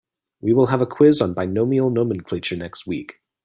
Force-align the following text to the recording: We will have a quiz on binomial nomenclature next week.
We 0.39 0.53
will 0.53 0.65
have 0.65 0.81
a 0.81 0.87
quiz 0.87 1.21
on 1.21 1.35
binomial 1.35 1.91
nomenclature 1.91 2.55
next 2.57 2.87
week. 2.87 3.19